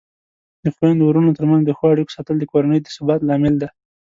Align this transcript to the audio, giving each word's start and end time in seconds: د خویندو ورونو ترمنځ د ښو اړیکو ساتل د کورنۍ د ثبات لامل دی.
د 0.63 0.65
خویندو 0.75 1.03
ورونو 1.07 1.31
ترمنځ 1.37 1.63
د 1.65 1.71
ښو 1.77 1.85
اړیکو 1.93 2.15
ساتل 2.17 2.35
د 2.39 2.43
کورنۍ 2.51 2.79
د 2.81 2.87
ثبات 2.95 3.21
لامل 3.23 3.55
دی. 3.61 3.69